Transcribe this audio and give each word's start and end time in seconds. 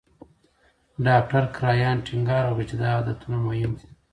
ډاکټر 1.05 1.43
کرایان 1.55 1.97
ټینګار 2.05 2.43
وکړ 2.47 2.65
چې 2.69 2.75
دا 2.81 2.89
عادتونه 2.97 3.37
مهم 3.47 3.71
دي. 3.79 3.87